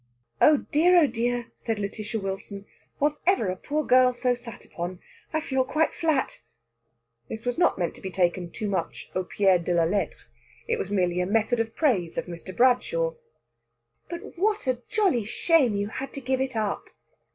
[0.41, 2.65] "Oh dear, oh dear!" said Lætitia Wilson.
[2.99, 4.99] "Was ever a poor girl so sat upon?
[5.31, 6.41] I feel quite flat!"
[7.29, 10.17] This was not meant to be taken too much au pied de la lettre.
[10.67, 12.51] It was merely a method of praise of Mr.
[12.57, 13.13] Bradshaw.
[14.09, 16.89] "But what a jolly shame you had to give it up!"